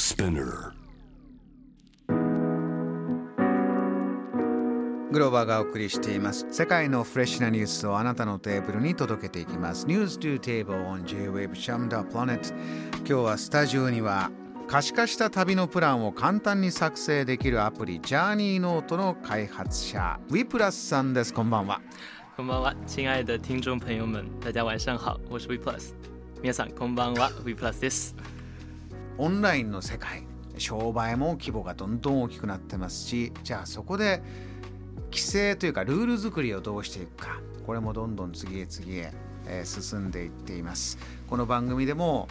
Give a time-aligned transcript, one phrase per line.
[0.00, 0.72] Spinner.
[5.12, 6.46] グローバーがお送りしています。
[6.50, 9.86] 世界のフレッシュなニュースをあなたのテーブルに届けていきます。
[9.86, 12.54] News to Table on J-Wave Sham the Planet
[13.00, 14.30] 今日はスタジオには
[14.68, 21.34] 可視化した旅のプランを簡単に作成できるアプリジャーニーノートの開発者ウィプラスさんです。
[21.34, 21.82] こんばんは。
[22.38, 25.92] こんばんは，亲爱的听众朋友们，大家晚上好，我是 WePlus。
[26.40, 28.16] 皆さんこんばんは、WePlus です。
[29.20, 30.22] オンラインの世界
[30.56, 34.22] 商売も規模がどんどん大きくなってますしじゃあそこで
[35.10, 39.12] 規制というかルール作りをどうしていくかこれもどんどん次へ次へ、
[39.46, 40.98] え進んでいっています。
[41.28, 42.28] この番組でも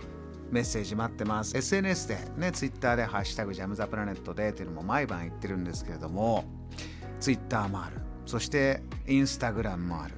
[0.49, 1.55] メッセージ待ってます。
[1.55, 6.45] SNS でね Twitter で「ハッシュタグジャムザプラネットで」っていうのも毎晩言ってるんですけれども
[7.19, 7.97] Twitter もある。
[8.25, 10.15] そして Instagram もある。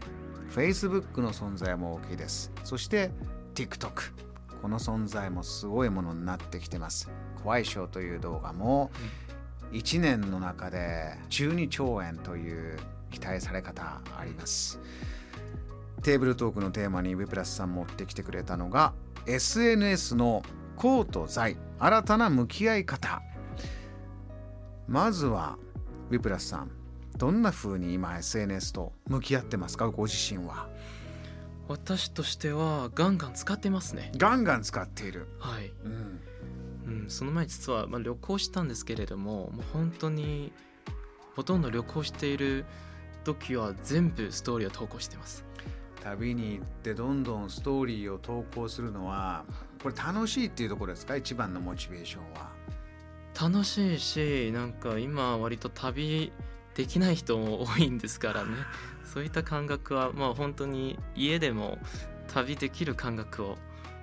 [0.51, 2.49] Facebook の存在も大きいです。
[2.63, 3.11] そして
[3.55, 4.30] TikTok
[4.61, 7.09] この存在もすごいものになってきてます。
[7.43, 8.91] 怖いショーという動画も
[9.71, 12.77] 1年の中で12兆円という
[13.09, 14.79] 期待され方あります。
[16.03, 18.93] テーブルトークのテーマにウィプラスさん持ってきてくれたのが
[19.27, 20.43] SNS の
[20.75, 23.21] 公と財新たな向き合い方。
[24.87, 25.57] まずは
[26.09, 26.71] ウィプラスさん
[27.17, 29.89] どんな風に今 SNS と向き合ってますか？
[29.89, 30.67] ご自身は
[31.67, 34.11] 私としてはガンガン使ってますね。
[34.17, 35.71] ガンガン使っている、はい。
[35.85, 36.19] うん、
[37.03, 40.51] うん、その前実はまあ旅行したんですけれども、もう本当に
[41.35, 42.65] ほとんど旅行している
[43.23, 45.45] 時は全部ストーリーを投稿してます。
[46.03, 49.45] 旅に行ってどんどんストーリーを投稿するのは
[49.83, 51.15] これ楽しいっていうところですか？
[51.15, 52.49] 一番のモチベーションは
[53.39, 56.33] 楽しいし、なんか今割と旅
[56.75, 58.51] できない人も多いんですからね。
[59.03, 61.77] そういった感覚はまあ本当に家でも
[62.27, 63.57] 旅できる感覚を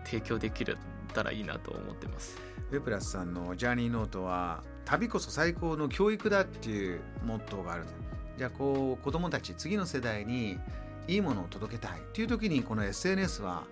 [0.05, 0.77] 提供できる
[1.14, 2.38] たらいいなと思ってます。
[2.70, 7.91] ウェプラスさんのジャーニーノートは旅こそ最高の教育だっていうモットーがあると
[8.37, 10.59] じゃあこう子供たち次の世代に
[11.06, 13.64] いいものを届けたいっていう時にこの SNS は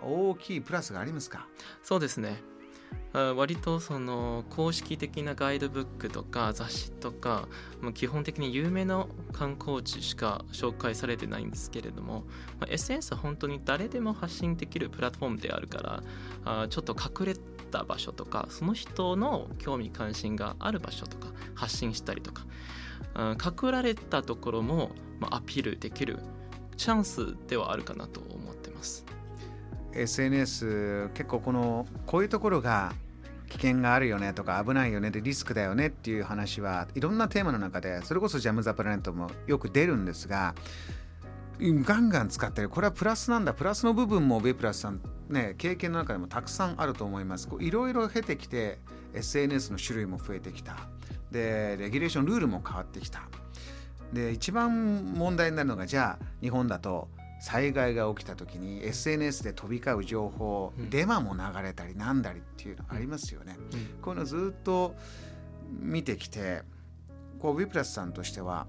[0.00, 1.48] 大きいプラスがありますか？
[1.82, 2.53] そうですねあ
[3.12, 7.48] 割とその公式的なガイドブックとか雑誌とか
[7.94, 12.24] 基本的に有名な観光地しか紹介されてないんですけれども、
[12.58, 16.02] ま SNS は本当に誰でも発信できるプラットフォームであるから
[16.44, 17.36] あちょっと隠れ
[17.70, 22.44] た場所とかその人の興味関心がある場所とか発信したりとか
[23.16, 24.90] 隠られたところも、
[25.30, 26.18] アピールできる
[26.76, 29.06] チャンスではあるかなと思ってます。
[29.94, 32.92] SNS 結構このこういうところが
[33.48, 40.54] 危険があるよねとか危ないよねでリスクだよねっていう話はいろんなテーマの中でそれこそジャム・ザ・プラネットもよく出るんですが
[41.60, 42.68] ガンガン使ってる。
[42.68, 43.54] これはプラスなんだ。
[43.54, 47.48] プラスの部分もベプラスさんね経験の中でもたくさんあると思います。
[47.60, 48.78] いろいろ経てきて
[49.14, 50.76] SNS の種類も増えてきた。
[51.30, 53.22] でレギュレーションルールも変わってきた。
[54.12, 57.08] で一番問題になるのがじゃあ日本だと
[57.44, 60.88] 災害が起きた時に SNS で飛び交う情報、うん。
[60.88, 63.58] デマも流れたりなんだりっていうのありますよね。
[63.58, 64.00] うん。
[64.00, 64.94] こういうのずっと
[65.68, 66.62] 見てきて
[67.38, 68.66] こうウィプラスさんとしては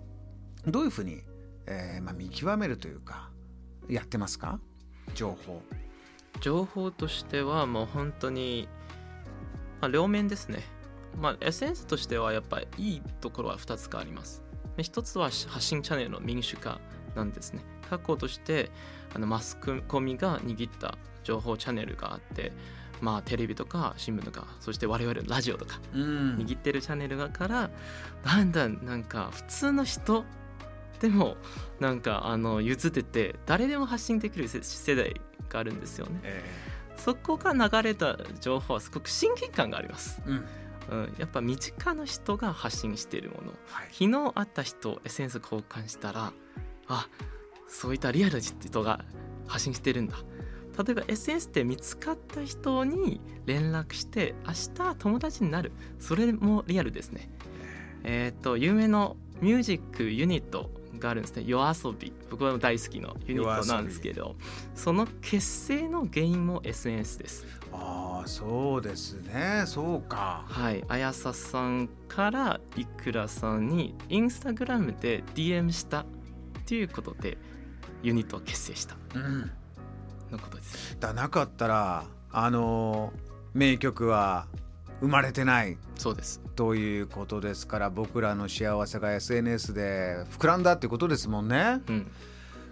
[0.68, 1.24] どういうふうに、
[1.68, 3.30] えーまあ、見極めるというか
[3.88, 4.60] やってますか？
[5.14, 5.62] 情報。
[6.42, 8.68] 情報としてはもう本当に、
[9.80, 10.60] まあ、両面ですね、
[11.18, 14.44] まあ、SNS としてはやっぱりいいところは2つかあります。
[14.76, 16.82] で一つは発信チャンネルの民主化
[17.16, 17.64] なんですね。
[17.90, 18.72] 過去として
[19.14, 22.52] あのマスコミが握った情報チャンネルがあって
[23.02, 26.38] まあテレビとか新聞とかそして我々のラジオとかうん。
[26.38, 27.70] 握ってるチャンネルがから
[28.24, 30.24] だんだんなんか普通の人
[31.00, 31.38] でも
[31.80, 36.20] なんかあの譲ってて誰でも発信できる世世代があるんですよね。
[36.24, 36.44] え
[36.98, 40.46] そこが流れた情報はすごく親近感があります、ーうん。
[40.88, 43.52] うん、やっぱ身近な人が発信しているもの。
[43.68, 43.88] はい。
[43.92, 46.32] 昨日会った人 SNS 交換したら
[46.88, 47.08] あ
[47.68, 49.04] そういったリアルな人が
[49.48, 50.16] 発信してるんだ。
[50.84, 55.72] 例えば SNS で見つかった人に連絡して明日友達になる。
[56.00, 57.30] それもリアルですね。
[58.04, 61.44] えっ、と有名のミュージックユニットがあるんですね。
[61.46, 62.12] 夜遊び。
[62.30, 64.36] 僕は大好きのユニットなんですけど
[64.74, 67.46] その結成の原因も SNS です。
[67.72, 69.64] ああそうですね。
[69.66, 70.46] そうか。
[70.48, 76.06] はい、あやささんからいくらさんにインスタグラムで DM した
[76.66, 77.38] っていうことで
[78.02, 79.52] ユニットを結成したうん
[80.32, 80.98] のことです。
[81.00, 83.14] だなかったらあの
[83.54, 84.48] 名曲は
[85.00, 86.42] 生まれてないそうです。
[86.56, 91.82] ということですから僕らの幸せが SNS で膨らんだってことですもんね。
[91.88, 92.08] うん、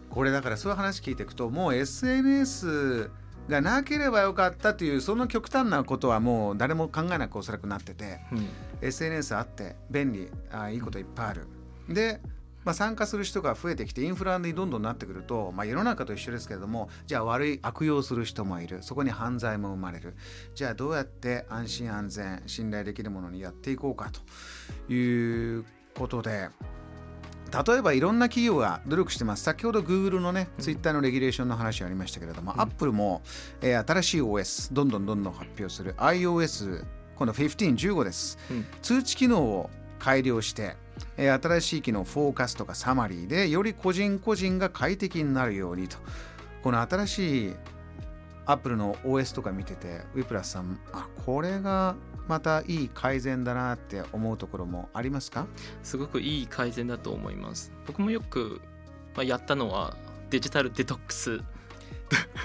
[0.10, 3.12] これだからそういう話聞いていくともう SNS
[3.48, 8.48] がなければよかったというその極端なことはもう誰も考えなくおそらくなってて、うん
[8.82, 11.48] SNS あって便利あいいこといっぱいある
[11.88, 12.20] で、
[12.66, 18.82] まあ、参加する人が増えてきてインフラにどんどんなってくると、まあ、世の中と一緒ですけれどもじゃあ悪い悪用する人もいる。
[18.82, 20.16] そこに犯罪も生まれる。
[20.56, 24.12] じゃあどうやって安心安全信頼できるものにやっていこうか
[24.88, 25.66] という
[25.96, 26.50] ことで
[27.66, 29.44] 例えばいろんな企業が努力してます。
[29.44, 32.62] 先ほど Google のね、ツイッターのレギュレーションの話ありましたけれども、うん。
[32.62, 33.22] Apple も、
[33.62, 35.94] えー新しい OS どんどんどんどん発表する。
[35.98, 36.84] iOS
[37.16, 38.40] 今度1515です。
[38.50, 38.66] うん。
[38.82, 39.70] 通知機能を
[40.04, 40.76] 改良して、
[41.16, 45.98] え新しい機能フォーカスとかサマリーでより個人個人が快適になるようにと。
[46.62, 47.56] この新しい
[48.46, 51.96] Apple の OS とか見ててウィプラスさんあこれが
[52.28, 55.48] またいい改善だなって思うところもありますか？
[55.84, 57.72] すごくいい改善だと思います。
[57.88, 58.60] 僕もよく、
[59.16, 59.96] まあ、やったのは
[60.30, 61.42] デジタルデトックス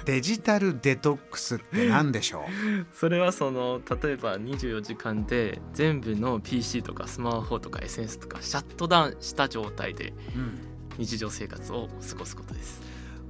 [0.05, 2.45] デジタルデトックスって何でしょ
[2.93, 10.59] それはその例えば24時間で全部の PC とかスマホとか SNS とかシャットダウンした状態でう、うん、
[10.99, 12.81] 日常生活を過ごすことです。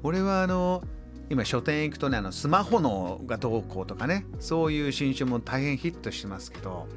[0.02, 0.82] 俺はあの
[1.30, 6.88] 今書店行くとねあのスマホのがどうこうとかねそういう新種も大変ヒットしてますけど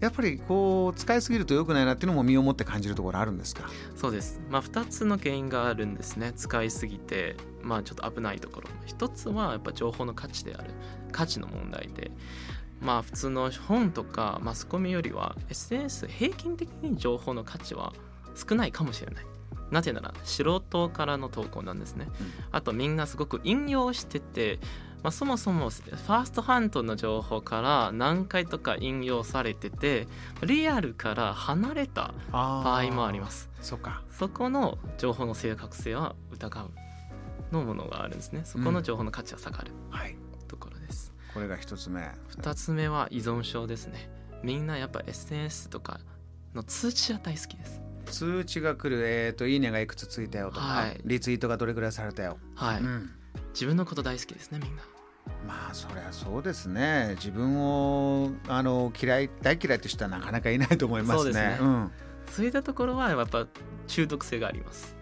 [0.00, 3.68] やっぱりこう使いすぎると良くないなっていうのも身をもって感じるところあるんですか？
[3.96, 4.40] そうです。
[4.50, 6.32] まあ2つの原因があるんですね。
[6.36, 8.68] 使いすぎてまあちょっと危ないところ。
[8.86, 10.70] 一つはやっぱ情報の価値である。
[11.10, 12.10] 価値の問題で。
[12.80, 17.92] まあ普通の本とかマスコミよりは SNS 平均的に情報の価値は
[18.36, 19.24] 少ないかもしれない。
[19.72, 22.32] なぜなら素人からの投稿なんですね、うん。
[22.52, 24.60] あとみんなすごく引用してて、
[25.02, 30.08] まあ、そもそもファーストハンドの情報から何回とか引用されてて
[30.42, 33.48] リアルから離れた場場合もあります。
[33.60, 34.02] そっか。
[34.10, 36.70] そこの情報の正確性は疑う
[37.52, 38.42] のものがあるんですね。
[38.44, 40.16] そこの情報の価値は下がるはい。
[40.48, 42.10] ところです、これが一つ目。
[42.28, 44.10] 二つ目は依存症ですね。
[44.42, 46.00] みんなやっぱ SNS とか
[46.54, 47.80] の通知は大好きです。
[48.06, 49.06] 通知が来る。
[49.06, 51.00] えっ、といいねがいくつついたよとか、はい。
[51.04, 53.10] リツイートがどれくらいされたよ、はい、うん
[53.58, 54.82] 自分のこと大好きですねみんな。
[55.44, 57.16] まあそりゃそうですね。
[57.16, 61.18] 自分をあの嫌い大嫌いって人はなかなかいないと思いますね。
[61.18, 61.66] そうですね。
[61.66, 61.92] ん、
[62.30, 63.48] そういったところはやっぱ
[63.88, 64.94] 中毒性があります。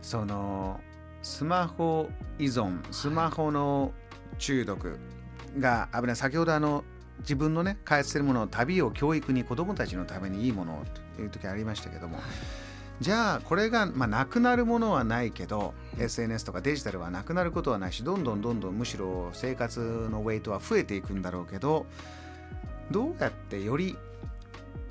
[0.00, 0.80] その
[1.20, 2.08] スマホ
[2.38, 3.92] 依存スマホの
[4.38, 4.98] 中毒
[5.58, 6.16] が危ない。
[6.16, 6.82] 先ほどあの
[7.18, 10.84] 自分のね開発してるものを旅を教育に子どもたちのためにいいものを
[11.14, 12.20] という時ありましたけども
[13.00, 21.86] じゃあこれが、まあ、なくなるものはないけど SNS とかデジタルはなくなることはないしどんどんどんどんむしろ生活のウェイトは増えていくんだろうけど
[22.90, 23.96] どうやってより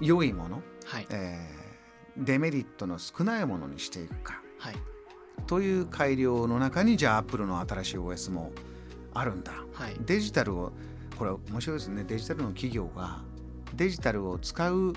[0.01, 1.07] 良いもの、はい。
[1.09, 1.65] えー
[2.17, 4.41] デメリットの少ないものにしていくか。
[4.57, 4.75] はい。
[5.47, 8.51] という改良の中にじゃあアップルの新しい OS も
[9.13, 9.51] あるんだ。
[9.73, 9.95] はい。
[10.05, 10.71] デジタルを
[11.17, 12.03] これ面白いですね。
[12.03, 13.21] デジタルの企業が
[13.73, 14.93] デジタルを使う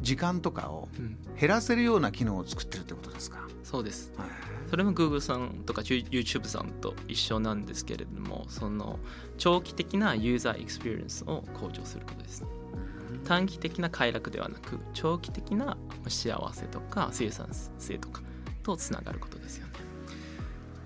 [0.00, 4.12] 時間とかをうん、減らせるような機能を作ってるってことですか、そうです。
[4.16, 4.28] はい。
[4.72, 8.98] それも Google さんとか YouTube さんと一緒なんですけれどもその
[9.36, 12.42] 長期的なユーザーエクスペリエンスを向上することです
[13.24, 15.76] 短期的な快楽ではなく長期的な
[16.08, 17.48] 幸せとか生産
[17.78, 18.22] 性とか
[18.62, 19.72] とつながることですよね。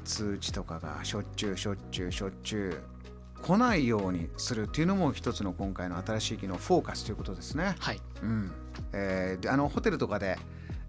[0.04, 7.76] 通知とかがしょっちゅうしょっちゅうしょっちゅう来ないようにするっていうのも一つの今回の新しい機能フォーカスということですね。
[7.78, 8.00] はい。
[8.22, 8.52] うん
[8.92, 10.38] えーであのホテルとかで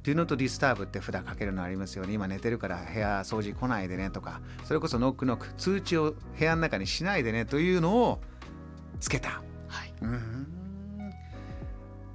[0.04, 2.14] Do not disturb って札かけるのありますよね。
[2.14, 8.22] 今寝てるから部屋掃除来ないでねとか、それこそノックノック、通知を部屋の中にしないでねというのを
[9.00, 9.42] つけた。
[9.68, 10.48] はいうん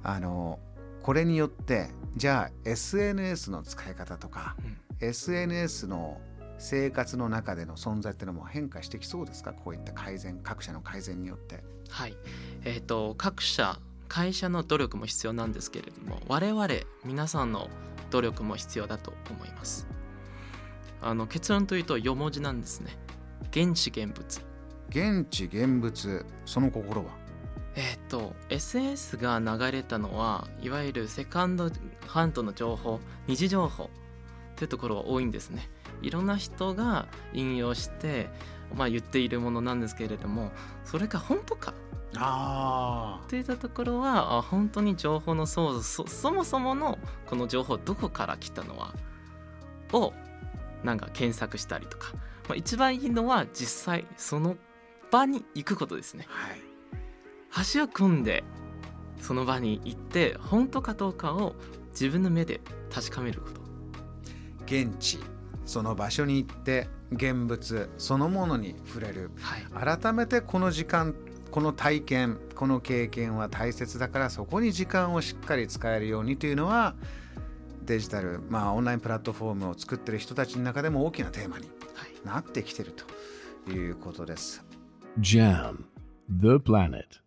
[0.03, 0.59] あの
[1.01, 6.21] これによってじゃあ SNS の使い方とか、うん SNS の
[6.59, 9.51] 生活の中での存在っていうのも変化してきそうですか？
[9.51, 11.61] こういった改善各社の改善によって。
[11.89, 12.15] はい
[12.63, 13.79] えっ、と各社
[14.13, 16.67] 会社の努力も必要なんですけれども我々
[17.03, 17.67] 皆さんの
[18.11, 19.87] 努力も必要だと思います。
[21.01, 22.95] あの結論というと4文字なんですね。
[23.49, 24.23] 現地現物。
[24.89, 27.09] 現地現物その心は？
[27.75, 31.71] えっ、と SNS が流れたのはいわゆるセカンド
[32.05, 33.89] ハンドの情報二次情報
[34.57, 35.67] というところが多いんですね。
[36.03, 38.29] いろんな人が引用して、
[38.75, 40.51] まあ、言っているものなんですけれども
[40.83, 41.73] それが本当か
[42.17, 48.93] あといったところはあ本当に情報のソースそそもそものこの情報どこから来たのは
[49.93, 50.13] を
[50.83, 52.13] なんか検索したりとか、
[52.47, 54.57] まあ、一番いいのは実際その
[55.11, 56.25] 場に行くことですね。
[56.27, 56.59] はい。
[57.53, 58.43] 足を組んで
[59.21, 61.55] その場に行って本当かどうかを
[61.91, 63.61] 自分の目で確かめること。
[64.65, 65.19] 現地
[65.65, 69.31] その場所に行って現物そのものに触れる。
[69.39, 69.57] は
[69.93, 69.99] い。
[69.99, 71.15] 改めてこの時間
[71.53, 76.95] この体験この経験は大切だからそこに時間をしっかり使えるようにというのは
[77.83, 82.95] デジタル、まあ、オンラインプラットフォームを作ってる人たちの中でも大きなテーマにはいなってきてる
[83.65, 84.65] ということです。
[85.19, 85.83] Jam,
[86.27, 87.22] the planet.